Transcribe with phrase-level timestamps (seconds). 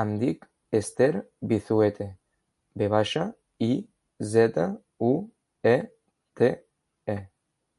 [0.00, 0.44] Em dic
[0.80, 1.08] Esther
[1.52, 2.06] Vizuete:
[2.82, 3.26] ve baixa,
[3.70, 3.72] i,
[4.36, 4.68] zeta,
[5.08, 5.12] u,
[5.74, 5.76] e,
[6.44, 6.54] te,
[7.18, 7.20] e.